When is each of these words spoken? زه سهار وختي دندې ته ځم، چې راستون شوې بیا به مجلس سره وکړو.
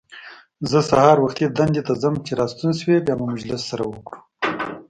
زه 0.69 0.79
سهار 0.89 1.17
وختي 1.21 1.45
دندې 1.49 1.81
ته 1.87 1.93
ځم، 2.01 2.15
چې 2.25 2.31
راستون 2.39 2.71
شوې 2.81 2.97
بیا 3.05 3.15
به 3.19 3.25
مجلس 3.33 3.61
سره 3.69 3.83
وکړو. 3.87 4.19